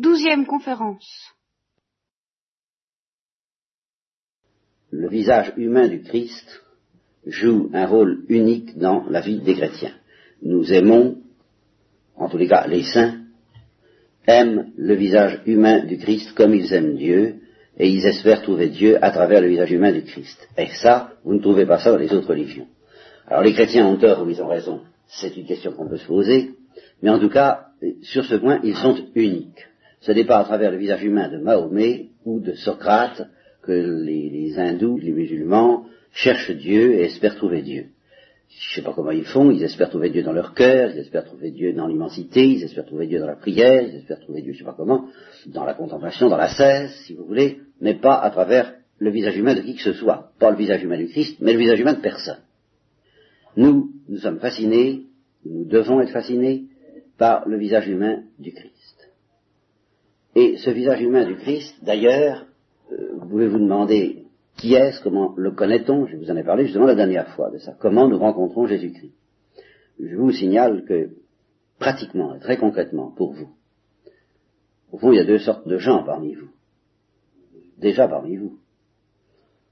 [0.00, 1.34] Douzième conférence.
[4.90, 6.62] Le visage humain du Christ
[7.26, 9.92] joue un rôle unique dans la vie des chrétiens.
[10.40, 11.18] Nous aimons,
[12.16, 13.26] en tous les cas les saints,
[14.26, 17.34] aiment le visage humain du Christ comme ils aiment Dieu,
[17.76, 20.48] et ils espèrent trouver Dieu à travers le visage humain du Christ.
[20.56, 22.68] Et ça, vous ne trouvez pas ça dans les autres religions.
[23.26, 26.06] Alors les chrétiens ont tort ou ils ont raison, c'est une question qu'on peut se
[26.06, 26.54] poser,
[27.02, 27.66] mais en tout cas,
[28.00, 29.66] sur ce point, ils sont uniques.
[30.00, 33.28] Ce n'est pas à travers le visage humain de Mahomet ou de Socrate
[33.62, 37.86] que les, hindous, les musulmans, cherchent Dieu et espèrent trouver Dieu.
[38.48, 40.98] Je ne sais pas comment ils font, ils espèrent trouver Dieu dans leur cœur, ils
[40.98, 44.42] espèrent trouver Dieu dans l'immensité, ils espèrent trouver Dieu dans la prière, ils espèrent trouver
[44.42, 45.06] Dieu, je ne sais pas comment,
[45.46, 49.36] dans la contemplation, dans la cesse, si vous voulez, mais pas à travers le visage
[49.36, 50.32] humain de qui que ce soit.
[50.38, 52.40] Pas le visage humain du Christ, mais le visage humain de personne.
[53.56, 55.06] Nous, nous sommes fascinés,
[55.44, 56.64] nous devons être fascinés
[57.18, 58.99] par le visage humain du Christ.
[60.34, 62.46] Et ce visage humain du Christ, d'ailleurs,
[62.92, 66.06] euh, vous pouvez vous demander qui est-ce, comment le connaît-on?
[66.06, 67.74] Je vous en ai parlé justement la dernière fois de ça.
[67.78, 69.14] Comment nous rencontrons Jésus-Christ?
[69.98, 71.10] Je vous signale que
[71.78, 73.48] pratiquement et très concrètement pour vous,
[74.92, 76.50] au fond, il y a deux sortes de gens parmi vous.
[77.78, 78.58] Déjà parmi vous.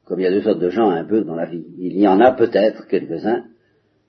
[0.05, 1.67] Comme il y a deux sortes de gens un peu dans la vie.
[1.77, 3.45] Il y en a peut-être quelques-uns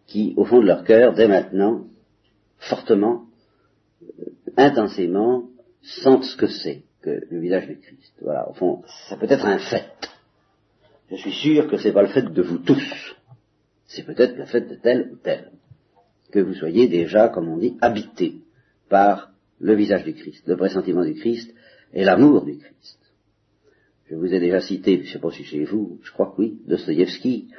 [0.08, 1.86] qui, au fond de leur cœur, dès maintenant,
[2.58, 3.25] fortement,
[4.03, 4.23] euh,
[4.56, 5.50] intensément,
[5.81, 8.13] sentent ce que c'est que le visage du Christ.
[8.22, 9.91] Voilà, au fond, ça peut être un fait.
[11.09, 13.16] Je suis sûr que ce n'est pas le fait de vous tous.
[13.88, 15.52] C'est peut-être le fait de tel ou tel.
[16.31, 18.35] Que vous soyez déjà, comme on dit, habité
[18.88, 21.53] par le visage du Christ, le pressentiment du Christ
[21.94, 23.00] et l'amour du Christ.
[24.09, 26.41] Je vous ai déjà cité, je ne sais pas si chez vous, je crois que
[26.41, 27.50] oui, Dostoïevski,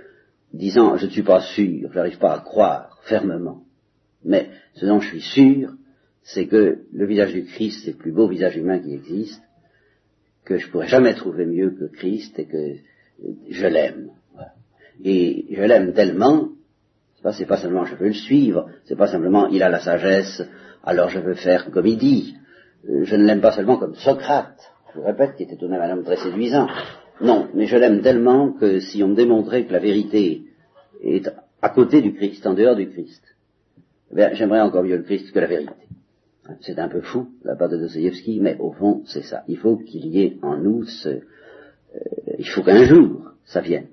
[0.52, 3.64] disant je ne suis pas sûr, je n'arrive pas à croire fermement,
[4.24, 5.74] mais ce dont je suis sûr,
[6.22, 9.42] c'est que le visage du Christ, c'est le plus beau visage humain qui existe,
[10.44, 12.74] que je pourrais jamais trouver mieux que Christ et que
[13.48, 14.10] je l'aime.
[15.04, 16.48] Et je l'aime tellement,
[17.32, 20.42] c'est pas, seulement je veux le suivre, c'est pas simplement il a la sagesse,
[20.84, 22.36] alors je veux faire comme il dit.
[22.88, 24.58] Euh, je ne l'aime pas seulement comme Socrate,
[24.92, 26.66] je vous répète, qui était tout même un homme très séduisant.
[27.20, 30.44] Non, mais je l'aime tellement que si on me démontrait que la vérité
[31.02, 31.28] est
[31.60, 33.22] à côté du Christ, en dehors du Christ,
[34.16, 35.72] eh j'aimerais encore mieux le Christ que la vérité.
[36.60, 39.42] C'est un peu fou, la part de Dostoevsky, mais au fond, c'est ça.
[39.48, 41.20] Il faut qu'il y ait en nous ce, euh,
[42.38, 43.88] il faut qu'un jour, ça vienne.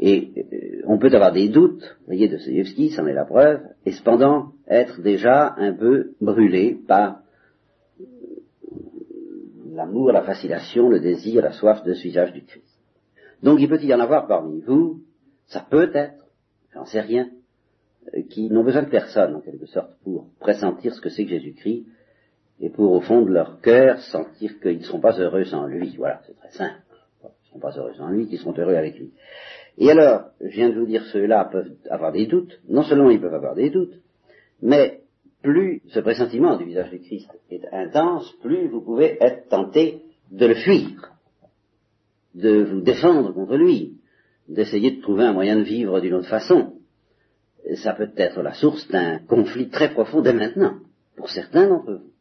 [0.00, 3.92] Et euh, on peut avoir des doutes, vous voyez, Dostoevsky, c'en est la preuve, et
[3.92, 7.20] cependant être déjà un peu brûlé par
[8.00, 8.04] euh,
[9.72, 12.64] l'amour, la fascination, le désir, la soif de ce visage du Christ.
[13.42, 15.02] Donc il peut y en avoir parmi vous,
[15.46, 16.26] ça peut être,
[16.74, 17.30] j'en sais rien,
[18.30, 21.86] qui n'ont besoin de personne, en quelque sorte, pour pressentir ce que c'est que Jésus-Christ,
[22.60, 25.94] et pour, au fond de leur cœur, sentir qu'ils ne seront pas heureux sans lui.
[25.96, 26.80] Voilà, c'est très simple.
[27.22, 29.12] Ils ne seront pas heureux sans lui, qu'ils seront heureux avec lui.
[29.78, 32.58] Et alors, je viens de vous dire, ceux-là peuvent avoir des doutes.
[32.68, 33.94] Non seulement ils peuvent avoir des doutes,
[34.60, 35.02] mais
[35.40, 40.02] plus ce pressentiment du visage du Christ est intense, plus vous pouvez être tenté
[40.32, 41.12] de le fuir,
[42.34, 43.98] de vous défendre contre lui,
[44.48, 46.72] d'essayer de trouver un moyen de vivre d'une autre façon.
[47.76, 50.74] Ça peut être la source d'un conflit très profond dès maintenant,
[51.16, 52.17] pour certains d'entre vous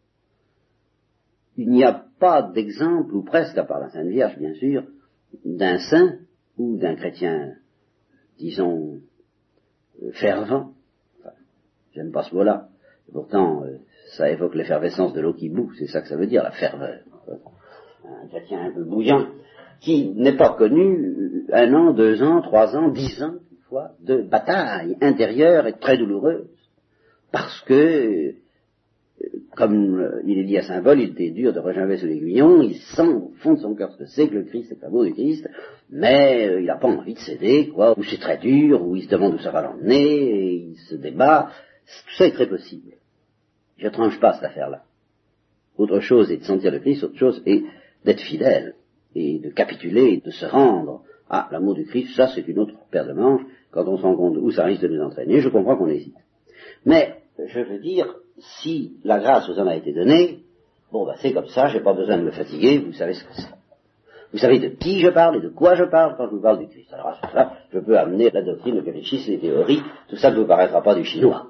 [1.57, 4.84] il n'y a pas d'exemple, ou presque, à part la Sainte Vierge, bien sûr,
[5.44, 6.19] d'un saint
[6.57, 7.56] ou d'un chrétien,
[8.38, 9.00] disons,
[10.13, 10.73] fervent.
[11.94, 12.69] J'aime pas ce mot-là.
[13.12, 13.78] Pourtant, euh,
[14.16, 17.00] ça évoque l'effervescence de l'eau qui boue, c'est ça que ça veut dire, la ferveur.
[18.06, 19.28] Un chrétien un peu bouillant,
[19.81, 24.22] qui n'est pas connu un an, deux ans, trois ans, dix ans, une fois, de
[24.22, 26.47] bataille intérieure et très douloureuse.
[27.31, 28.35] Parce que
[29.55, 32.75] comme euh, il est lié à symbole, il était dur de rejoindre sous l'aiguillon, il
[32.75, 35.13] sent au fond de son cœur ce que c'est que le Christ est l'amour du
[35.13, 35.50] Christ,
[35.89, 39.03] mais euh, il n'a pas envie de céder, quoi, ou c'est très dur, ou il
[39.03, 41.50] se demande où ça va l'emmener, et il se débat,
[42.06, 42.94] tout ça est très possible.
[43.77, 44.83] Je tranche pas cette affaire-là.
[45.77, 47.63] Autre chose est de sentir le Christ, autre chose est
[48.06, 48.75] d'être fidèle,
[49.15, 53.07] et de capituler, de se rendre à l'amour du Christ, ça c'est une autre paire
[53.07, 55.75] de manches, quand on se rend compte où ça risque de nous entraîner, je comprends
[55.75, 56.15] qu'on hésite.
[56.86, 60.39] Mais, je veux dire, si la grâce vous en a été donnée,
[60.92, 63.34] bon, ben, c'est comme ça, j'ai pas besoin de me fatiguer, vous savez ce que
[63.34, 63.57] c'est.
[64.31, 66.60] Vous savez de qui je parle et de quoi je parle quand je vous parle
[66.60, 66.92] du Christ.
[66.94, 70.31] Alors à ce là je peux amener la doctrine, le catéchisme, les théories, tout ça
[70.31, 71.48] ne vous paraîtra pas du chinois.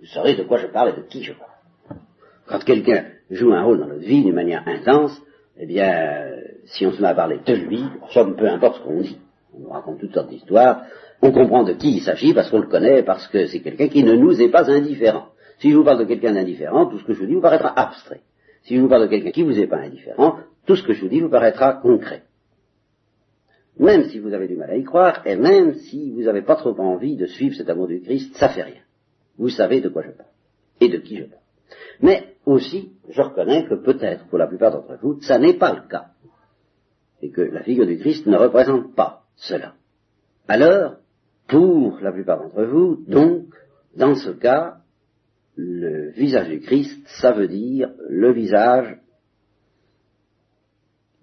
[0.00, 2.00] Vous saurez de quoi je parle et de qui je parle.
[2.46, 5.20] Quand quelqu'un joue un rôle dans notre vie d'une manière intense,
[5.56, 6.30] eh bien,
[6.66, 9.18] si on se met à parler de lui, somme peu importe ce qu'on dit.
[9.54, 10.82] On nous raconte toutes sortes d'histoires,
[11.20, 14.02] on comprend de qui il s'agit parce qu'on le connaît, parce que c'est quelqu'un qui
[14.04, 15.26] ne nous est pas indifférent.
[15.58, 17.72] Si je vous parle de quelqu'un d'indifférent, tout ce que je vous dis vous paraîtra
[17.78, 18.22] abstrait.
[18.62, 21.02] si je vous parle de quelqu'un qui vous est pas indifférent, tout ce que je
[21.02, 22.22] vous dis vous paraîtra concret.
[23.78, 26.56] Même si vous avez du mal à y croire, et même si vous n'avez pas
[26.56, 28.82] trop envie de suivre cet amour du Christ, ça fait rien.
[29.36, 30.30] Vous savez de quoi je parle,
[30.80, 31.42] et de qui je parle.
[32.00, 35.88] Mais aussi, je reconnais que peut-être, pour la plupart d'entre vous, ça n'est pas le
[35.88, 36.08] cas,
[37.22, 39.74] et que la figure du Christ ne représente pas cela.
[40.48, 40.96] Alors,
[41.46, 43.46] pour la plupart d'entre vous, donc,
[43.96, 44.78] dans ce cas,
[45.60, 48.96] le visage du Christ, ça veut dire le visage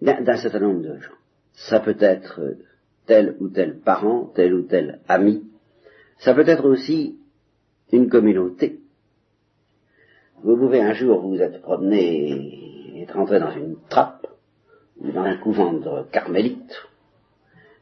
[0.01, 1.13] d'un certain nombre de gens.
[1.53, 2.41] Ça peut être
[3.05, 5.45] tel ou tel parent, tel ou tel ami.
[6.19, 7.17] Ça peut être aussi
[7.93, 8.81] une communauté.
[10.43, 14.27] Vous pouvez un jour vous être promené, être entré dans une trappe,
[14.97, 16.75] ou dans un couvent de carmélites,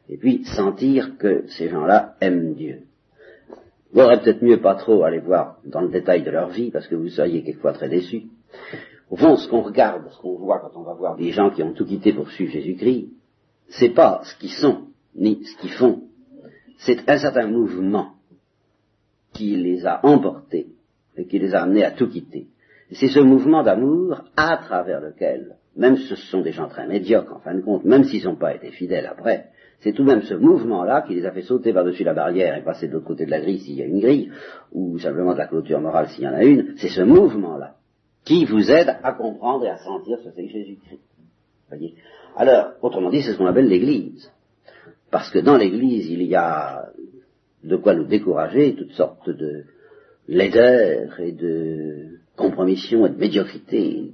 [0.08, 2.82] et puis sentir que ces gens-là aiment Dieu.
[3.94, 6.88] Vous aurez peut-être mieux pas trop aller voir dans le détail de leur vie, parce
[6.88, 8.24] que vous seriez quelquefois très déçus.
[9.08, 11.62] Au fond, ce qu'on regarde, ce qu'on voit quand on va voir des gens qui
[11.62, 13.10] ont tout quitté pour suivre Jésus-Christ,
[13.68, 16.02] c'est pas ce qu'ils sont, ni ce qu'ils font,
[16.78, 18.14] c'est un certain mouvement
[19.32, 20.66] qui les a emportés
[21.16, 22.48] et qui les a amenés à tout quitter.
[22.90, 27.36] C'est ce mouvement d'amour à travers lequel, même si ce sont des gens très médiocres
[27.36, 29.50] en fin de compte, même s'ils n'ont pas été fidèles après,
[29.80, 32.62] c'est tout de même ce mouvement-là qui les a fait sauter par-dessus la barrière et
[32.62, 34.30] passer de l'autre côté de la grille s'il y a une grille,
[34.72, 37.76] ou simplement de la clôture morale s'il y en a une, c'est ce mouvement-là
[38.24, 41.00] qui vous aide à comprendre et à sentir ce que c'est Jésus-Christ.
[42.36, 44.30] Alors, autrement dit, c'est ce qu'on appelle l'Église.
[45.10, 46.86] Parce que dans l'Église, il y a
[47.62, 49.64] de quoi nous décourager, toutes sortes de
[50.28, 54.12] laideurs et de compromissions et de médiocrité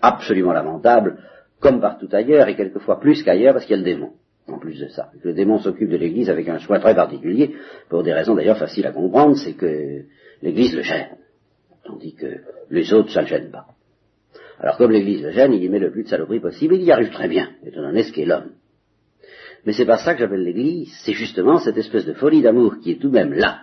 [0.00, 1.18] absolument lamentables,
[1.60, 4.12] comme partout ailleurs, et quelquefois plus qu'ailleurs, parce qu'il y a le démon
[4.48, 5.10] en plus de ça.
[5.22, 7.54] Le démon s'occupe de l'Église avec un choix très particulier,
[7.88, 10.02] pour des raisons d'ailleurs faciles à comprendre, c'est que
[10.42, 11.16] l'Église le gêne,
[11.84, 12.40] tandis que
[12.70, 13.66] les autres, ça ne le gêne pas.
[14.58, 16.92] Alors comme l'Église le gêne, il y met le plus de saloperie possible, il y
[16.92, 18.52] arrive très bien, étant donné ce qu'est l'homme.
[19.64, 22.92] Mais c'est pas ça que j'appelle l'Église, c'est justement cette espèce de folie d'amour qui
[22.92, 23.62] est tout de même là,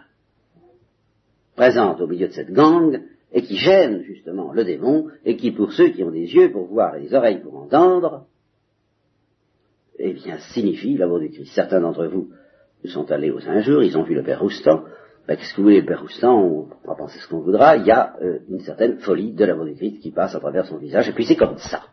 [1.55, 5.73] présente au milieu de cette gang, et qui gêne justement le démon, et qui pour
[5.73, 8.25] ceux qui ont des yeux pour voir et des oreilles pour entendre,
[9.99, 11.53] eh bien, signifie l'amour du Christ.
[11.53, 12.29] Certains d'entre vous
[12.85, 14.83] sont allés aux injures, ils ont vu le Père Roustan.
[15.27, 16.33] Ben, qu'est-ce que vous voulez, le Père Roustan?
[16.33, 17.75] On va penser ce qu'on voudra.
[17.75, 20.65] Il y a euh, une certaine folie de l'amour du Christ qui passe à travers
[20.65, 21.83] son visage, et puis c'est comme ça.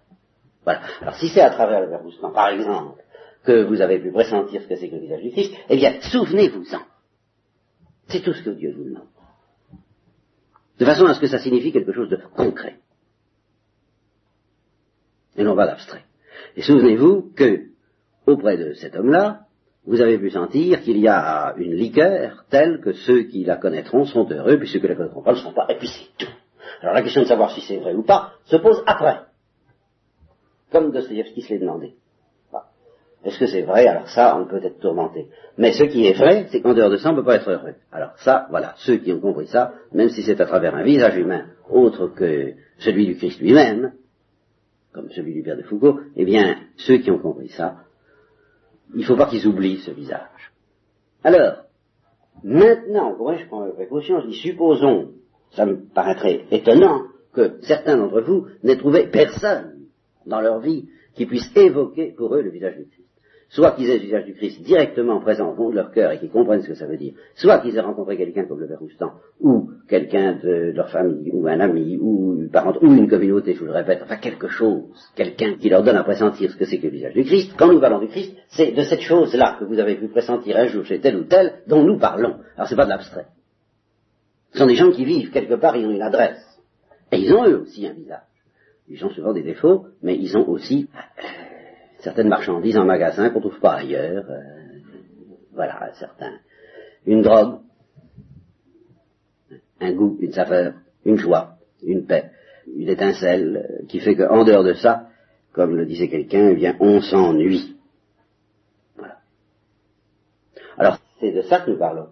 [0.65, 0.81] Voilà.
[1.01, 3.03] Alors, si c'est à travers le Père Roustan, par exemple,
[3.45, 6.01] que vous avez pu pressentir ce que c'est que le visage du Christ, eh bien,
[6.01, 6.81] souvenez-vous-en.
[8.09, 9.09] C'est tout ce que Dieu vous demande.
[10.79, 12.77] De façon à ce que ça signifie quelque chose de concret.
[15.37, 16.05] Et non pas d'abstrait.
[16.57, 17.76] Et souvenez-vous que
[18.27, 19.41] auprès de cet homme-là,
[19.87, 24.05] vous avez pu sentir qu'il y a une liqueur telle que ceux qui la connaîtront
[24.05, 25.67] sont heureux, puis ceux qui la connaîtront pas ne sont pas.
[25.69, 26.33] Et puis c'est tout.
[26.83, 29.21] Alors la question de savoir si c'est vrai ou pas se pose après.
[30.73, 31.95] Comme Dostoevsky se l'est demandé.
[33.25, 33.89] Est-ce que c'est vrai?
[33.89, 35.27] Alors ça, on peut être tourmenté.
[35.59, 37.51] Mais ce qui est vrai, c'est qu'en dehors de ça, on ne peut pas être
[37.51, 37.75] heureux.
[37.91, 41.17] Alors ça, voilà, ceux qui ont compris ça, même si c'est à travers un visage
[41.17, 43.95] humain autre que celui du Christ lui-même,
[44.93, 47.79] comme celui du Père de Foucault, eh bien, ceux qui ont compris ça
[48.95, 50.53] il ne faut pas qu'ils oublient ce visage.
[51.25, 51.65] Alors,
[52.43, 55.13] maintenant, je prends ma précaution, je supposons,
[55.53, 57.03] ça me paraîtrait étonnant
[57.33, 59.87] que certains d'entre vous n'aient trouvé personne
[60.25, 63.06] dans leur vie qui puisse évoquer pour eux le visage du Christ
[63.49, 66.19] soit qu'ils aient le visage du Christ directement présent au fond de leur cœur et
[66.19, 68.81] qu'ils comprennent ce que ça veut dire, soit qu'ils aient rencontré quelqu'un comme le Père
[69.41, 73.61] ou quelqu'un de leur famille, ou un ami, ou une parente, ou une communauté, je
[73.61, 74.85] vous le répète, enfin quelque chose,
[75.15, 77.53] quelqu'un qui leur donne à pressentir ce que c'est que le visage du Christ.
[77.57, 80.67] Quand nous parlons du Christ, c'est de cette chose-là que vous avez pu pressentir un
[80.67, 82.37] jour chez tel ou tel dont nous parlons.
[82.57, 83.27] Alors c'est pas de l'abstrait.
[84.53, 86.43] Ce sont des gens qui vivent quelque part, ils ont une adresse.
[87.13, 88.21] Et ils ont eux aussi un visage.
[88.89, 90.89] Ils ont souvent des défauts, mais ils ont aussi
[92.07, 94.31] certaines marchandises en magasin qu'on ne trouve pas ailleurs.
[94.31, 94.79] Euh,
[95.53, 96.39] voilà, certains.
[97.05, 97.59] Une drogue,
[99.81, 102.31] un goût, une saveur, une joie, une paix,
[102.73, 105.09] une étincelle euh, qui fait qu'en dehors de ça,
[105.53, 107.77] comme le disait quelqu'un, eh bien, on s'ennuie.
[108.97, 109.17] Voilà.
[110.79, 112.11] Alors, c'est de ça que nous parlons.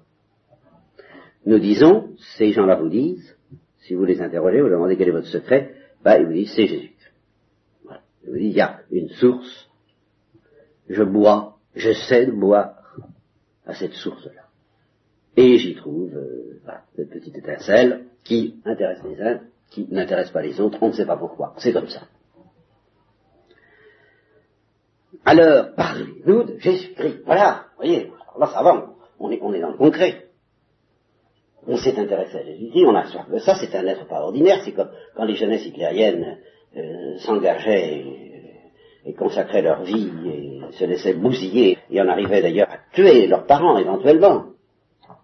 [1.46, 3.36] Nous disons, ces gens-là vous disent,
[3.82, 5.72] si vous les interrogez, vous demandez quel est votre secret,
[6.02, 6.94] bah, ils vous disent, c'est Jésus.
[8.24, 9.70] Ils vous disent, il y a une source
[10.88, 12.74] je bois, je sais de boire
[13.66, 14.42] à cette source-là.
[15.36, 16.60] Et j'y trouve euh,
[16.96, 21.06] cette petite étincelle qui intéresse les uns, qui n'intéresse pas les autres, on ne sait
[21.06, 21.54] pas pourquoi.
[21.58, 22.02] C'est comme ça.
[25.24, 27.22] Alors, parlez-nous de Jésus-Christ.
[27.24, 30.26] Voilà, voyez, là ça va, on est, on est dans le concret.
[31.66, 34.60] On s'est intéressé à Jésus-Christ, on a soif de ça, c'est un être pas ordinaire,
[34.64, 36.38] c'est comme quand les jeunesses hitlériennes
[36.76, 38.23] euh, s'engageaient
[39.04, 43.46] et consacraient leur vie et se laissaient bousiller et en arrivaient d'ailleurs à tuer leurs
[43.46, 44.46] parents éventuellement,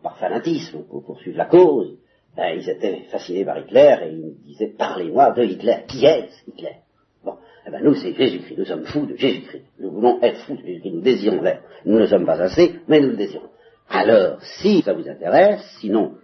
[0.02, 1.96] par fanatisme, pour poursuivre la cause,
[2.36, 5.78] ben, ils étaient fascinés par Hitler et ils disaient parlez-moi de Hitler.
[5.88, 6.76] Qui est Hitler?
[7.24, 7.34] Bon,
[7.66, 9.64] eh ben nous c'est Jésus-Christ, nous sommes fous de Jésus-Christ.
[9.78, 11.62] Nous voulons être fous de Jésus-Christ, nous désirons l'être.
[11.84, 13.50] Nous ne sommes pas assez, mais nous le désirons.
[13.88, 16.14] Alors, si ça vous intéresse, sinon,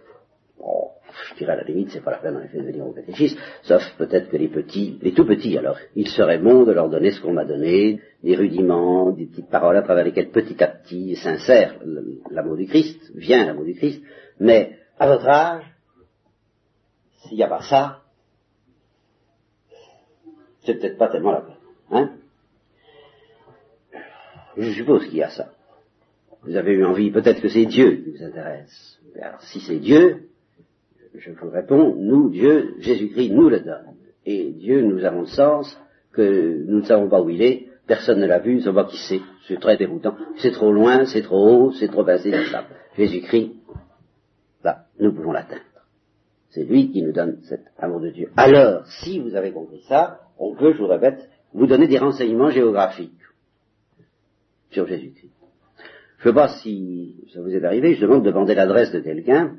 [0.57, 0.91] bon,
[1.29, 3.37] je dirais à la limite, c'est pas la peine en effet de venir au catéchisme,
[3.63, 7.11] sauf peut-être que les petits, les tout petits, alors, il serait bon de leur donner
[7.11, 11.15] ce qu'on m'a donné, des rudiments, des petites paroles à travers lesquelles petit à petit
[11.15, 11.75] s'insère
[12.31, 14.03] l'amour du Christ, vient l'amour du Christ,
[14.39, 15.63] mais à votre âge,
[17.23, 18.01] s'il n'y a pas ça,
[20.63, 21.55] c'est peut-être pas tellement la peine.
[21.91, 22.11] Hein
[24.57, 25.53] Je suppose qu'il y a ça.
[26.43, 28.99] Vous avez eu envie, peut-être que c'est Dieu qui vous intéresse.
[29.21, 30.29] Alors si c'est Dieu,
[31.17, 33.95] je vous réponds, nous, Dieu, Jésus-Christ nous le donne.
[34.25, 35.79] Et Dieu, nous avons le sens
[36.11, 38.85] que nous ne savons pas où il est, personne ne l'a vu, ne sait pas
[38.85, 39.21] qui c'est.
[39.47, 40.15] C'est très déroutant.
[40.37, 42.65] C'est trop loin, c'est trop haut, c'est trop ça.
[42.97, 43.51] Jésus-Christ,
[44.63, 45.61] là, nous pouvons l'atteindre.
[46.49, 48.29] C'est lui qui nous donne cet amour de Dieu.
[48.35, 52.49] Alors, si vous avez compris ça, on peut, je vous répète, vous donner des renseignements
[52.49, 53.13] géographiques
[54.71, 55.31] sur Jésus-Christ.
[56.19, 58.99] Je ne sais pas si ça vous est arrivé, je demande de demander l'adresse de
[58.99, 59.57] quelqu'un.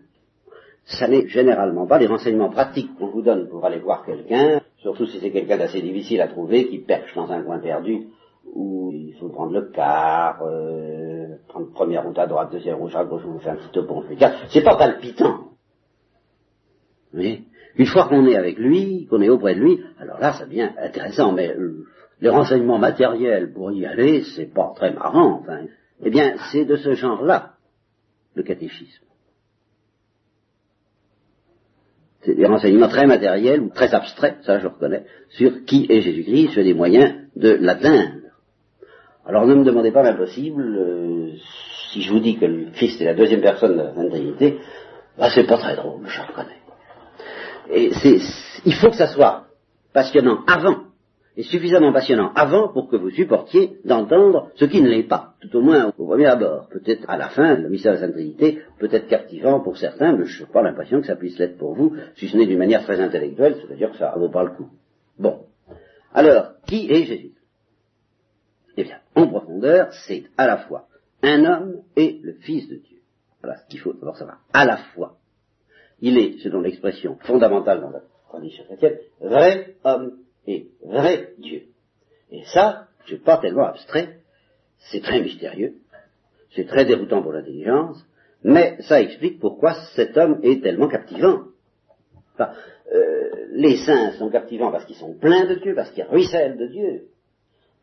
[0.88, 5.06] Ça n'est généralement pas des renseignements pratiques qu'on vous donne pour aller voir quelqu'un, surtout
[5.06, 8.06] si c'est quelqu'un d'assez difficile à trouver, qui perche dans un coin perdu,
[8.54, 13.04] où il faut prendre le car, euh, prendre première route à droite, deuxième route à
[13.04, 14.02] gauche, vous faites un petit topo,
[14.48, 15.48] c'est pas palpitant.
[17.12, 17.44] Oui.
[17.76, 20.70] Une fois qu'on est avec lui, qu'on est auprès de lui, alors là, ça devient
[20.78, 21.84] intéressant, mais euh,
[22.20, 25.66] les renseignements matériels pour y aller, c'est pas très marrant, enfin.
[26.02, 27.54] Eh bien, c'est de ce genre-là,
[28.34, 29.07] le catéchisme.
[32.22, 36.50] C'est des renseignements très matériels ou très abstraits, ça je reconnais, sur qui est Jésus-Christ,
[36.52, 38.14] sur des moyens de l'atteindre.
[39.24, 41.30] Alors ne me demandez pas l'impossible, euh,
[41.92, 44.58] si je vous dis que le Christ est la deuxième personne de la Sainte Trinité,
[45.16, 46.58] bah, c'est pas très drôle, je reconnais.
[47.70, 47.90] Et
[48.64, 49.44] il faut que ça soit
[49.92, 50.87] passionnant avant,
[51.38, 55.56] et suffisamment passionnant avant pour que vous supportiez d'entendre ce qui ne l'est pas, tout
[55.56, 56.68] au moins au premier abord.
[56.68, 60.16] Peut-être à la fin, le mystère de la Sainte Trinité peut être captivant pour certains,
[60.16, 62.58] mais je n'ai pas l'impression que ça puisse l'être pour vous, si ce n'est d'une
[62.58, 64.68] manière très intellectuelle, c'est-à-dire que ça ne vaut pas le coup.
[65.16, 65.44] Bon.
[66.12, 67.34] Alors, qui est Jésus?
[68.76, 70.88] Eh bien, en profondeur, c'est à la fois
[71.22, 72.98] un homme et le Fils de Dieu.
[73.42, 74.40] Voilà ce qu'il faut d'abord savoir.
[74.52, 75.14] À la fois.
[76.00, 80.12] Il est, selon l'expression fondamentale dans la tradition chrétienne, vrai homme
[80.48, 81.62] et vrai Dieu.
[82.32, 84.18] Et ça, c'est pas tellement abstrait,
[84.90, 85.74] c'est très mystérieux,
[86.54, 88.04] c'est très déroutant pour l'intelligence,
[88.42, 91.42] mais ça explique pourquoi cet homme est tellement captivant.
[92.40, 96.66] Euh, les saints sont captivants parce qu'ils sont pleins de Dieu, parce qu'ils ruissellent de
[96.66, 97.08] Dieu,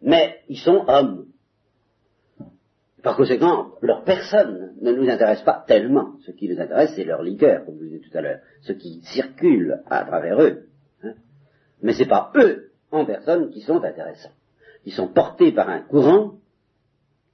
[0.02, 1.28] mais ils sont hommes.
[3.04, 6.16] Par conséquent, leur personne ne nous intéresse pas tellement.
[6.26, 8.74] Ce qui nous intéresse, c'est leur liqueur, comme je vous disais tout à l'heure, ce
[8.74, 10.66] qui circule à travers eux.
[11.82, 14.32] Mais ce n'est pas eux, en personne, qui sont intéressants.
[14.86, 16.36] Ils sont portés par un courant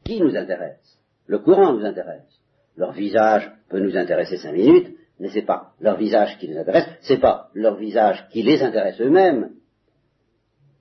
[0.03, 0.99] qui nous intéresse.
[1.27, 2.39] Le courant nous intéresse.
[2.77, 6.57] Leur visage peut nous intéresser cinq minutes, mais ce n'est pas leur visage qui nous
[6.57, 9.51] intéresse, ce n'est pas leur visage qui les intéresse eux-mêmes.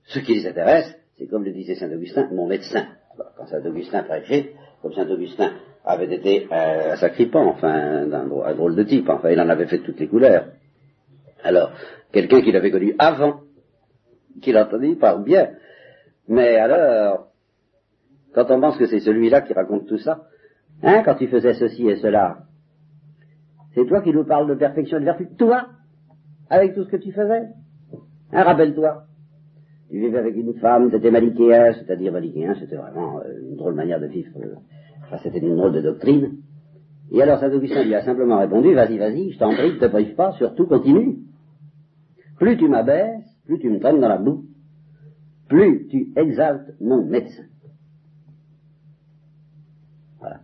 [0.05, 2.87] Ce qui les intéresse, c'est comme le disait Saint Augustin, mon médecin.
[3.37, 5.53] Quand Saint Augustin prêchait, comme Saint Augustin
[5.85, 9.79] avait été euh, un sacripant, enfin un, drôle de type, enfin il en avait fait
[9.79, 10.47] toutes les couleurs.
[11.43, 11.71] Alors,
[12.11, 13.41] quelqu'un qui l'avait connu avant,
[14.41, 15.49] qui l'entendit parle bien,
[16.27, 17.27] mais alors,
[18.33, 20.27] quand on pense que c'est celui-là qui raconte tout ça,
[20.83, 22.43] hein, quand tu faisais ceci et cela,
[23.73, 25.67] c'est toi qui nous parles de perfection et de vertu, toi,
[26.49, 27.49] avec tout ce que tu faisais.
[28.31, 29.03] Hein, rappelle-toi.
[29.89, 33.99] Tu vivais avec une femme, c'était malichéen, c'est-à-dire malichéen, c'était vraiment euh, une drôle manière
[33.99, 34.31] de vivre.
[34.37, 34.55] Euh,
[35.03, 36.37] enfin, c'était une drôle de doctrine.
[37.11, 39.85] Et alors Saint Augustin lui a simplement répondu, vas-y, vas-y, je t'en prie, ne te
[39.85, 41.17] prive pas, surtout continue.
[42.37, 44.45] Plus tu m'abaisses, plus tu me traînes dans la boue,
[45.49, 47.43] plus tu exaltes mon médecin.
[50.19, 50.39] Voilà.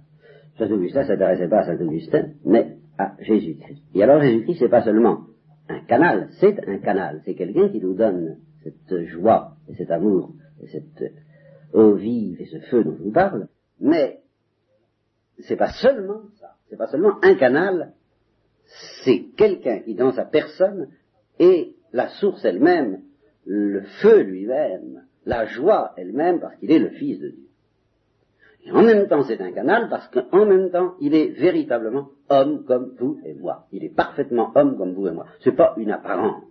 [0.58, 3.82] Saint Augustin ne s'intéressait pas à Saint Augustin, mais à Jésus-Christ.
[3.96, 5.22] Et alors Jésus-Christ, c'est pas seulement
[5.70, 10.34] un canal, c'est un canal, c'est quelqu'un qui nous donne cette joie et cet amour
[10.62, 11.14] et cette
[11.72, 13.48] eau vive et ce feu dont je vous parle,
[13.80, 14.20] mais
[15.40, 17.94] c'est pas seulement ça, c'est pas seulement un canal,
[19.06, 20.90] c'est quelqu'un qui dans sa personne
[21.40, 23.02] est la source elle-même,
[23.46, 27.48] le feu lui-même, la joie elle-même parce qu'il est le Fils de Dieu.
[28.66, 32.66] Et en même temps c'est un canal parce qu'en même temps il est véritablement homme
[32.66, 33.66] comme vous et moi.
[33.72, 35.26] Il est parfaitement homme comme vous et moi.
[35.42, 36.44] C'est pas une apparence.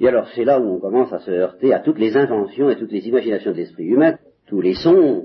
[0.00, 2.76] Et alors c'est là où on commence à se heurter à toutes les inventions et
[2.76, 5.24] toutes les imaginations de l'esprit humain, tous les songes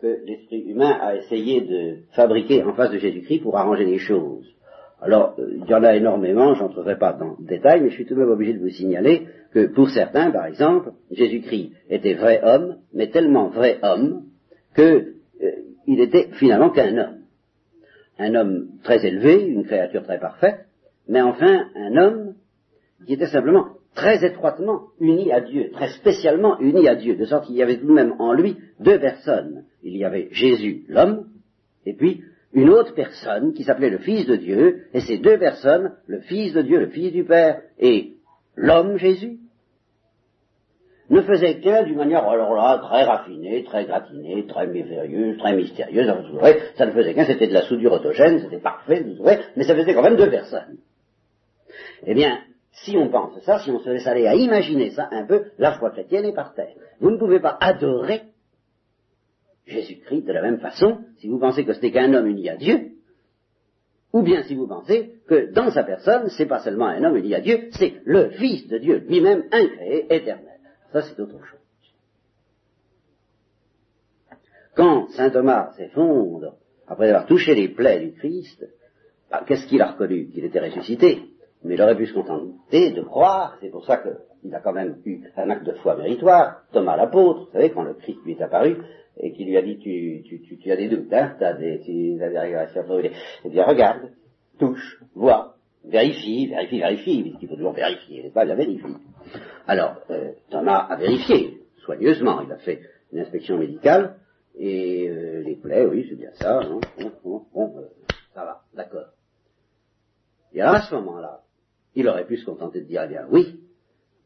[0.00, 4.54] que l'esprit humain a essayé de fabriquer en face de Jésus-Christ pour arranger les choses.
[5.00, 8.14] Alors, il y en a énormément, j'entrerai pas dans le détail, mais je suis tout
[8.14, 12.78] de même obligé de vous signaler que pour certains, par exemple, Jésus-Christ était vrai homme,
[12.92, 14.24] mais tellement vrai homme
[14.74, 17.18] qu'il euh, était finalement qu'un homme.
[18.18, 20.66] Un homme très élevé, une créature très parfaite,
[21.08, 22.34] mais enfin un homme
[23.06, 27.46] qui était simplement très étroitement uni à Dieu, très spécialement uni à Dieu, de sorte
[27.46, 29.64] qu'il y avait tout de même en lui deux personnes.
[29.82, 31.26] Il y avait Jésus, l'homme,
[31.86, 32.22] et puis
[32.54, 36.52] une autre personne qui s'appelait le Fils de Dieu, et ces deux personnes, le Fils
[36.54, 38.14] de Dieu, le Fils du Père, et
[38.56, 39.38] l'homme Jésus,
[41.10, 46.10] ne faisaient qu'un d'une manière, alors là, très raffinée, très gratinée, très mystérieuse, très mystérieuse,
[46.32, 46.38] vous
[46.76, 49.24] ça ne faisait qu'un, c'était de la soudure autogène, c'était parfait, vous
[49.56, 50.78] mais ça faisait quand même deux personnes.
[52.06, 52.38] Eh bien,
[52.70, 55.72] si on pense ça, si on se laisse aller à imaginer ça un peu, la
[55.72, 56.74] foi chrétienne est par terre.
[57.00, 58.22] Vous ne pouvez pas adorer
[59.66, 62.56] Jésus-Christ de la même façon si vous pensez que ce n'est qu'un homme uni à
[62.56, 62.92] Dieu,
[64.12, 67.34] ou bien si vous pensez que dans sa personne, c'est pas seulement un homme uni
[67.34, 70.60] à Dieu, c'est le Fils de Dieu lui-même, incréé, éternel.
[70.92, 71.58] Ça, c'est autre chose.
[74.76, 76.56] Quand saint Thomas s'effondre,
[76.86, 78.64] après avoir touché les plaies du Christ,
[79.30, 80.28] bah, qu'est-ce qu'il a reconnu?
[80.28, 81.22] Qu'il était ressuscité.
[81.64, 84.98] Mais il aurait pu se contenter de croire, c'est pour ça qu'il a quand même
[85.04, 88.42] eu un acte de foi méritoire, Thomas l'apôtre, vous savez, quand le Christ lui est
[88.42, 88.76] apparu,
[89.16, 91.80] et qui lui a dit tu, tu, tu, as des doutes, hein, tu as des,
[91.80, 92.84] tu as des régressions
[93.44, 94.10] Eh bien regarde,
[94.58, 98.90] touche, vois, vérifie, vérifie, vérifie, il faut toujours vérifier, n'est-ce pas, il a vérifié.
[99.66, 102.80] Alors, euh, Thomas a vérifié, soigneusement, il a fait
[103.12, 104.16] une inspection médicale,
[104.56, 107.88] et euh, les plaies, oui, c'est bien ça, hein, bon, bon, bon euh,
[108.34, 109.06] ça va, d'accord.
[110.52, 111.40] Et à ce moment-là,
[111.94, 113.60] il aurait pu se contenter de dire, eh bien oui,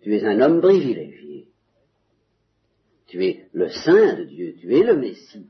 [0.03, 1.49] tu es un homme privilégié,
[3.07, 5.49] tu es le saint de Dieu, tu es le Messie,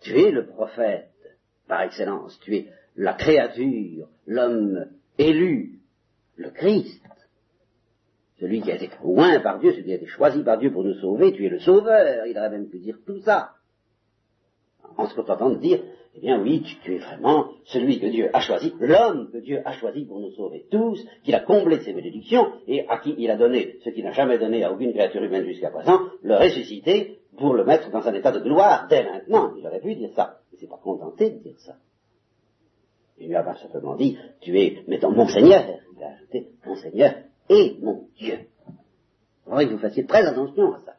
[0.00, 1.10] tu es le prophète
[1.66, 4.86] par excellence, tu es la créature, l'homme
[5.18, 5.80] élu,
[6.36, 7.02] le Christ,
[8.40, 10.84] celui qui a été loin par Dieu, celui qui a été choisi par Dieu pour
[10.84, 13.54] nous sauver, tu es le sauveur, il aurait même pu dire tout ça,
[14.96, 15.80] en se contentant de dire,
[16.14, 19.72] eh bien oui, tu, es vraiment celui que Dieu a choisi, l'homme que Dieu a
[19.72, 23.36] choisi pour nous sauver tous, qu'il a comblé ses bénédictions, et à qui il a
[23.36, 27.54] donné ce qu'il n'a jamais donné à aucune créature humaine jusqu'à présent, le ressusciter pour
[27.54, 29.54] le mettre dans un état de gloire dès maintenant.
[29.58, 30.38] Il aurait pu dire ça.
[30.52, 31.74] Il s'est pas contenté de dire ça.
[33.18, 35.64] Il lui a pas simplement dit, tu es, mettons, mon Seigneur,
[35.96, 37.14] il a ajouté, mon Seigneur
[37.48, 38.38] et mon Dieu.
[38.68, 40.94] Il faudrait que vous fassiez très attention à ça.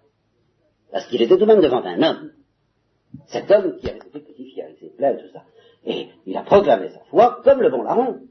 [0.91, 2.32] Parce qu'il était tout de même devant un homme.
[3.28, 5.43] Cet homme qui avait été crucifié avec ses plaies et tout ça.
[5.86, 8.21] Et il a proclamé sa foi comme le bon larron.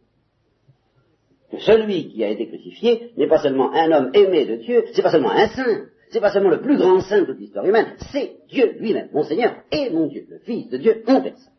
[1.50, 5.02] Que celui qui a été crucifié n'est pas seulement un homme aimé de Dieu, c'est
[5.02, 8.36] pas seulement un saint, c'est pas seulement le plus grand saint de l'histoire humaine, c'est
[8.48, 11.52] Dieu lui-même, mon Seigneur et mon Dieu, le Fils de Dieu en personne.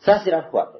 [0.00, 0.70] Ça, c'est la foi.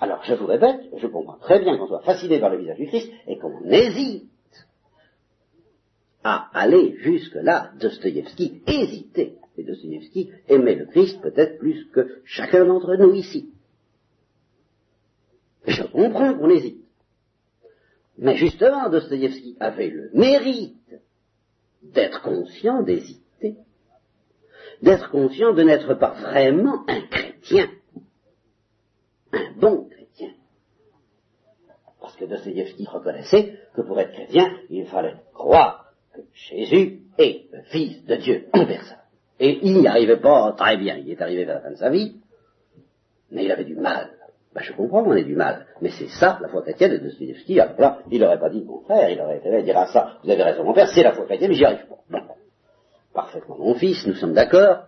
[0.00, 2.86] Alors, je vous répète, je comprends très bien qu'on soit fasciné par le visage du
[2.86, 4.30] Christ et qu'on hésite
[6.28, 9.36] à aller jusque-là, Dostoïevski hésitait.
[9.56, 13.52] Et Dostoïevski aimait le Christ peut-être plus que chacun d'entre nous ici.
[15.68, 16.84] Je comprends qu'on hésite.
[18.18, 20.74] Mais justement, Dostoïevski avait le mérite
[21.82, 23.58] d'être conscient d'hésiter,
[24.82, 27.70] d'être conscient de n'être pas vraiment un chrétien,
[29.30, 30.32] un bon chrétien.
[32.00, 35.85] Parce que Dostoïevski reconnaissait que pour être chrétien, il fallait croire
[36.32, 38.98] Jésus est le Fils de Dieu en personne.
[39.38, 40.96] Et il n'y arrivait pas très bien.
[40.96, 42.16] Il est arrivé vers la fin de sa vie,
[43.30, 44.10] mais il avait du mal.
[44.54, 47.60] Ben, je comprends qu'on ait du mal, mais c'est ça la foi chrétienne de Dostoevsky.
[47.60, 50.18] Alors là, il n'aurait pas dit mon frère, il aurait été là, il dira ça,
[50.24, 52.36] vous avez raison mon père, c'est la foi chrétienne, mais j'y arrive pas.
[53.12, 54.86] Parfaitement mon fils, nous sommes d'accord,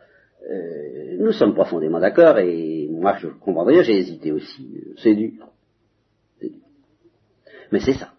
[0.51, 5.49] euh, nous sommes profondément d'accord, et moi je comprends bien, j'ai hésité aussi, c'est dur.
[6.41, 6.61] C'est dur.
[7.71, 8.13] Mais c'est ça.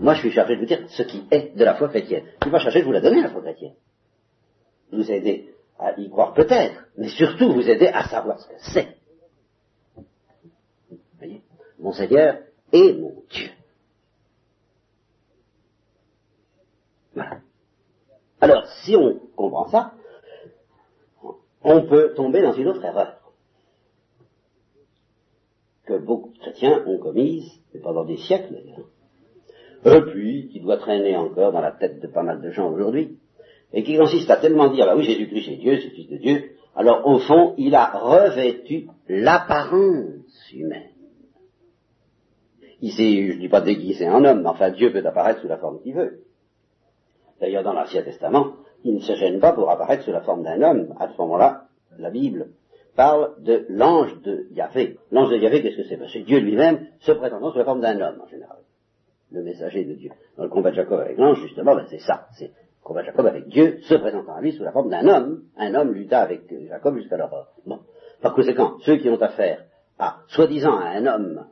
[0.00, 2.24] Moi, je suis chargé de vous dire ce qui est de la foi chrétienne.
[2.24, 3.74] Je suis pas chargé de vous la donner, la foi chrétienne.
[4.90, 8.96] Vous aider à y croire peut-être, mais surtout vous aider à savoir ce que c'est.
[11.18, 11.42] Voyez
[11.78, 12.38] Mon Seigneur
[12.72, 13.50] est mon Dieu.
[17.14, 17.40] Voilà.
[18.40, 19.92] Alors, si on comprend ça,
[21.62, 23.20] on peut tomber dans une autre erreur
[25.84, 28.86] que beaucoup de chrétiens ont commise, et pendant des siècles d'ailleurs
[29.84, 33.18] et puis qui doit traîner encore dans la tête de pas mal de gens aujourd'hui,
[33.72, 36.50] et qui consiste à tellement dire, bah oui, Jésus-Christ c'est Dieu, c'est Fils de Dieu,
[36.74, 40.90] alors au fond, il a revêtu l'apparence humaine.
[42.82, 45.48] Il s'est, je ne dis pas déguisé en homme, mais enfin Dieu peut apparaître sous
[45.48, 46.22] la forme qu'il veut.
[47.40, 50.62] D'ailleurs, dans l'Ancien Testament, il ne se gêne pas pour apparaître sous la forme d'un
[50.62, 50.94] homme.
[50.98, 51.64] À ce moment-là,
[51.98, 52.50] la Bible
[52.96, 54.98] parle de l'ange de Yahvé.
[55.10, 55.96] L'ange de Yahvé, qu'est-ce que c'est?
[55.96, 58.58] Ben, C'est Dieu lui-même se présentant sous la forme d'un homme, en général.
[59.32, 60.10] Le messager de Dieu.
[60.36, 62.26] Dans le combat de Jacob avec l'ange, justement, ben, c'est ça.
[62.36, 65.06] C'est le combat de Jacob avec Dieu se présentant à lui sous la forme d'un
[65.06, 65.42] homme.
[65.56, 67.54] Un homme lutta avec Jacob jusqu'à l'aurore.
[67.66, 67.80] Bon.
[68.22, 69.64] Par conséquent, ceux qui ont affaire
[69.98, 71.46] à, soi-disant, à un homme,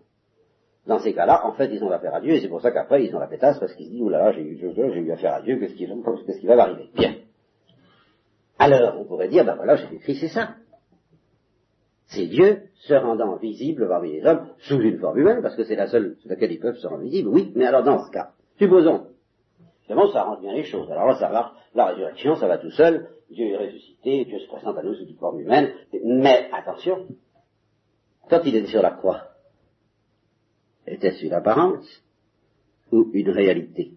[0.86, 3.04] dans ces cas-là, en fait, ils ont affaire à Dieu, et c'est pour ça qu'après,
[3.04, 5.42] ils ont la pétasse, parce qu'ils se disent, oulala, j'ai eu, j'ai eu affaire à
[5.42, 6.88] Dieu, qu'est-ce qui, qu'est-ce qui va m'arriver?
[6.94, 7.14] Bien.
[8.58, 10.54] Alors, on pourrait dire, ben voilà, Jésus-Christ, c'est ça.
[12.09, 15.77] C'est Dieu se rendant visible parmi les hommes sous une forme humaine, parce que c'est
[15.77, 17.29] la seule sous laquelle ils peuvent se rendre visibles.
[17.29, 19.09] Oui, mais alors dans ce cas, supposons,
[19.85, 20.90] évidemment, ça rend bien les choses.
[20.90, 23.09] Alors là, ça va, la résurrection, ça va tout seul.
[23.31, 25.71] Dieu est ressuscité, Dieu se présente à nous sous une forme humaine.
[26.03, 27.07] Mais attention,
[28.31, 29.25] quand il était sur la croix,
[30.87, 32.03] était-ce une apparence
[32.90, 33.92] ou une réalité?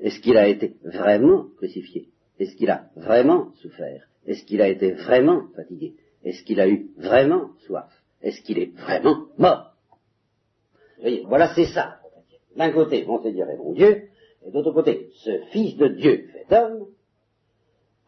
[0.00, 2.08] Est-ce qu'il a été vraiment crucifié?
[2.40, 4.08] Est-ce qu'il a vraiment souffert?
[4.26, 5.94] Est-ce qu'il a été vraiment fatigué?
[6.24, 7.90] Est-ce qu'il a eu vraiment soif?
[8.22, 9.74] Est-ce qu'il est vraiment mort?
[10.96, 12.00] Vous voyez, voilà, c'est ça.
[12.56, 14.08] D'un côté, mon Seigneur est mon Dieu,
[14.46, 16.86] et d'autre côté, ce Fils de Dieu fait homme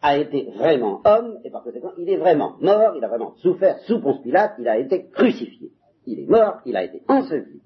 [0.03, 3.79] a été vraiment homme, et par conséquent, il est vraiment mort, il a vraiment souffert
[3.81, 5.73] sous Ponce Pilate, il a été crucifié.
[6.07, 7.61] Il est mort, il a été enseveli.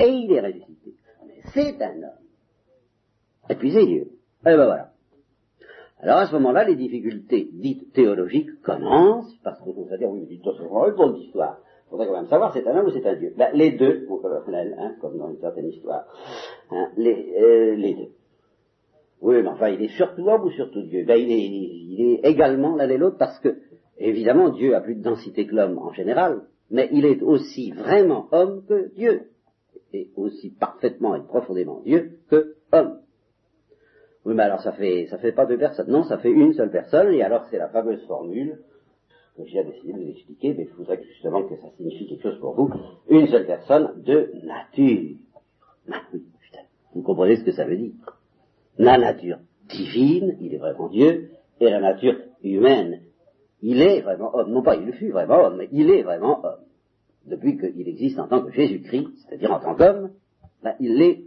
[0.00, 0.94] Et il est ressuscité.
[1.26, 2.26] Mais c'est un homme.
[3.48, 4.02] Et puis c'est Dieu.
[4.02, 4.92] Et ben voilà.
[6.00, 10.42] Alors à ce moment-là, les difficultés dites théologiques commencent, parce qu'on va dire, oui, dites
[10.44, 11.58] c'est vraiment une bonne histoire.
[11.86, 13.32] Il faudrait quand même savoir c'est un homme ou c'est un Dieu.
[13.36, 16.04] Ben, les deux, hein, comme dans une certaine histoire.
[16.70, 18.08] Hein, les, euh, les deux.
[19.22, 21.04] Oui, mais enfin, il est surtout homme ou surtout Dieu?
[21.06, 23.56] Ben, il, est, il est également l'un et l'autre parce que,
[23.98, 28.28] évidemment, Dieu a plus de densité que l'homme en général, mais il est aussi vraiment
[28.32, 29.30] homme que Dieu,
[29.92, 32.95] et aussi parfaitement et profondément Dieu que homme.
[34.26, 35.88] Oui, mais alors ça fait ça fait pas deux personnes.
[35.88, 38.58] Non, ça fait une seule personne, et alors c'est la fameuse formule
[39.36, 42.40] que j'ai décidé de vous expliquer, mais je voudrais justement que ça signifie quelque chose
[42.40, 42.72] pour vous.
[43.08, 45.16] Une seule personne de nature.
[45.92, 46.02] Ah
[46.92, 47.92] vous comprenez ce que ça veut dire?
[48.78, 53.02] La nature divine, il est vraiment Dieu, et la nature humaine,
[53.62, 54.50] il est vraiment homme.
[54.50, 56.64] Non pas il fut vraiment homme, mais il est vraiment homme.
[57.26, 60.10] Depuis qu'il existe en tant que Jésus-Christ, c'est-à-dire en tant qu'homme,
[60.64, 61.22] ben, il l'est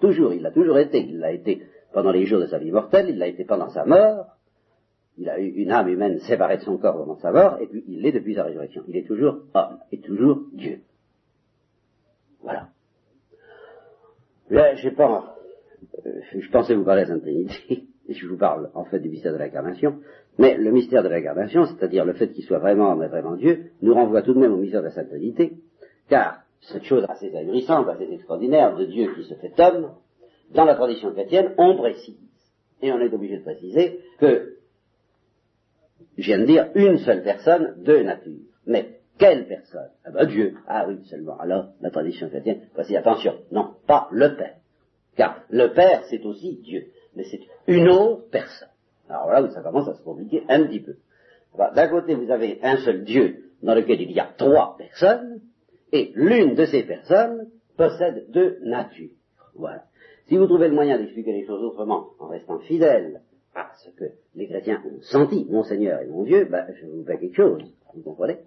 [0.00, 1.60] toujours, il l'a toujours été, il l'a été
[1.92, 4.36] pendant les jours de sa vie mortelle, il l'a été pendant sa mort,
[5.18, 7.84] il a eu une âme humaine séparée de son corps pendant sa mort, et puis
[7.88, 8.84] il l'est depuis sa résurrection.
[8.86, 10.80] Il est toujours homme, et toujours Dieu.
[12.42, 12.68] Voilà.
[14.50, 15.36] Là, pas,
[16.06, 19.08] euh, je pensais vous parler de Sainte Trinité, et je vous parle en fait du
[19.08, 19.98] mystère de l'incarnation,
[20.38, 23.72] mais le mystère de l'incarnation, c'est-à-dire le fait qu'il soit vraiment homme et vraiment Dieu,
[23.82, 25.54] nous renvoie tout de même au mystère de la Sainte Trinité,
[26.08, 29.90] car cette chose assez ahurissante, assez extraordinaire de Dieu qui se fait homme,
[30.52, 32.16] dans la tradition chrétienne, on précise,
[32.82, 34.56] et on est obligé de préciser, que,
[36.16, 38.40] je viens de dire, une seule personne, deux natures.
[38.66, 39.90] Mais quelle personne?
[40.04, 40.54] Ah ben Dieu.
[40.66, 41.38] Ah oui, seulement.
[41.38, 44.56] Alors, la tradition chrétienne, voici, attention, non, pas le Père.
[45.16, 46.86] Car le Père, c'est aussi Dieu.
[47.14, 48.68] Mais c'est une autre personne.
[49.08, 50.96] Alors là, ça commence à se compliquer un petit peu.
[51.74, 55.40] D'un côté, vous avez un seul Dieu dans lequel il y a trois personnes,
[55.92, 59.10] et l'une de ces personnes possède deux natures.
[59.54, 59.84] Voilà.
[60.28, 63.22] Si vous trouvez le moyen d'expliquer les choses autrement, en restant fidèle
[63.54, 67.04] à ce que les chrétiens ont senti, mon Seigneur et mon Dieu, ben, je vous
[67.04, 67.62] fais quelque chose,
[67.94, 68.38] vous comprenez?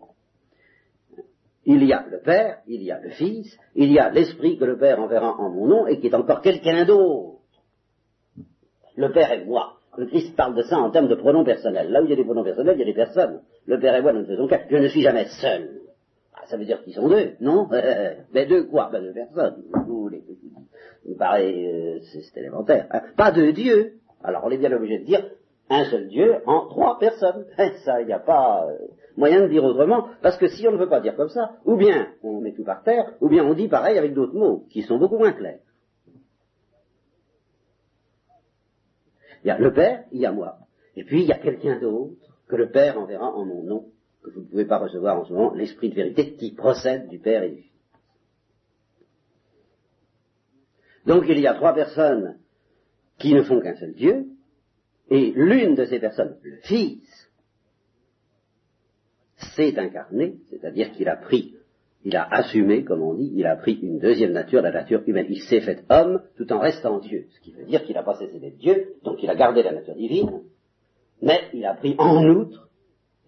[1.66, 4.66] Il y a le Père, il y a le Fils, il y a l'Esprit que
[4.66, 7.40] le Père enverra en mon nom et qui est encore quelqu'un d'autre.
[8.96, 9.78] Le Père et moi.
[9.98, 11.92] Le Christ parle de ça en termes de pronoms personnels.
[11.92, 13.42] Là où il y a des pronoms personnels, il y a des personnes.
[13.66, 14.62] Le Père et moi, nous ne faisons qu'un.
[14.70, 15.82] Je ne suis jamais seul.
[16.34, 17.68] Ah, ça veut dire qu'ils sont deux, non?
[18.34, 18.90] Mais deux quoi?
[18.92, 19.64] Ben deux personnes.
[19.86, 20.32] Vous voulez que
[21.06, 22.88] me paraît, euh, c'est élémentaire.
[22.92, 23.02] Hein.
[23.18, 23.94] Pas de Dieu.
[24.24, 25.30] Alors on est bien obligé de dire
[25.70, 27.46] un seul Dieu en trois personnes.
[27.86, 28.88] Ça, il n'y a pas euh,
[29.18, 31.76] moyen de dire autrement, parce que si on ne veut pas dire comme ça, ou
[31.76, 34.84] bien on met tout par terre, ou bien on dit pareil avec d'autres mots, qui
[34.84, 35.60] sont beaucoup moins clairs.
[39.44, 40.58] Il y a le Père, il y a moi.
[40.96, 42.14] Et puis il y a quelqu'un d'autre
[42.48, 43.86] que le Père enverra en mon nom,
[44.24, 47.20] que vous ne pouvez pas recevoir en ce moment, l'Esprit de vérité qui procède du
[47.20, 47.71] Père et du.
[51.06, 52.38] Donc il y a trois personnes
[53.18, 54.26] qui ne font qu'un seul Dieu,
[55.10, 57.30] et l'une de ces personnes, le Fils,
[59.56, 61.56] s'est incarné, c'est-à-dire qu'il a pris,
[62.04, 65.28] il a assumé, comme on dit, il a pris une deuxième nature, la nature humaine.
[65.30, 68.16] Il s'est fait homme tout en restant Dieu, ce qui veut dire qu'il n'a pas
[68.16, 70.42] cessé d'être Dieu, donc il a gardé la nature divine,
[71.22, 72.70] mais il a pris en outre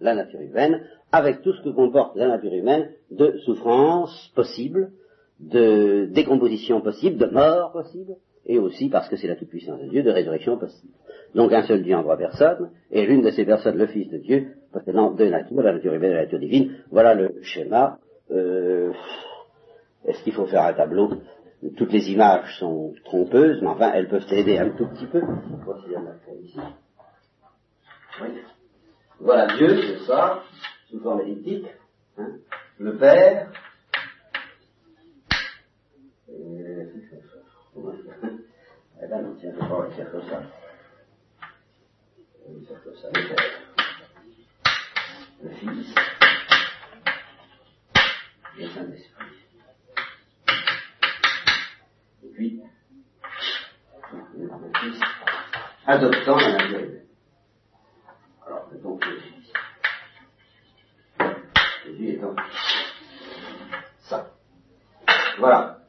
[0.00, 4.90] la nature humaine, avec tout ce que comporte la nature humaine de souffrance possible,
[5.40, 8.14] de décomposition possible, de mort possible,
[8.46, 10.92] et aussi parce que c'est la toute-puissance de Dieu, de résurrection possible.
[11.34, 14.18] Donc un seul Dieu en trois personnes, et l'une de ces personnes, le Fils de
[14.18, 16.76] Dieu, possédant deux natures, la nature humaine et la nature divine.
[16.90, 17.98] Voilà le schéma.
[18.30, 18.92] Euh,
[20.06, 21.10] Est-ce qu'il faut faire un tableau?
[21.76, 25.22] Toutes les images sont trompeuses, mais enfin elles peuvent aider un tout petit peu.
[29.18, 30.42] Voilà Dieu, c'est ça,
[30.90, 31.66] sous forme elliptique.
[32.18, 32.32] Hein.
[32.78, 33.50] Le Père.
[39.04, 39.36] Eh ben non.
[45.42, 45.94] Le Fils.
[48.56, 49.26] Le Saint-Esprit.
[52.22, 52.62] Et puis,
[54.38, 55.00] le Fils,
[55.86, 57.04] adoptant la nature humaine.
[58.46, 59.52] Alors, donc, le Fils.
[61.84, 62.34] Jésus étant
[63.98, 64.30] ça.
[65.38, 65.80] Voilà.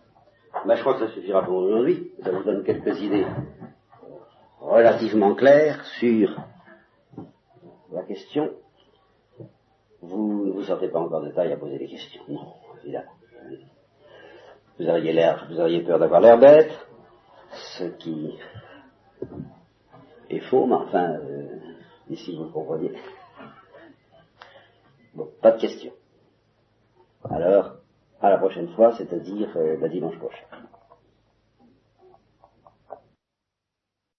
[0.66, 2.12] Ben, je crois que ça suffira pour aujourd'hui.
[2.24, 3.26] Ça vous donne quelques idées
[4.60, 6.30] relativement claires sur
[7.92, 8.52] la question.
[10.02, 12.22] Vous ne vous sentez pas encore de taille à poser des questions.
[12.28, 13.14] Non, évidemment.
[14.78, 16.72] Vous auriez l'air, vous auriez peur d'avoir l'air bête,
[17.80, 18.38] ce qui
[20.30, 21.58] est faux, mais enfin, euh,
[22.12, 22.92] ici vous comprenez.
[25.16, 25.94] Bon, pas de questions.
[27.28, 27.78] Alors,
[28.22, 30.46] à la prochaine fois, c'est-à-dire euh, le dimanche prochain.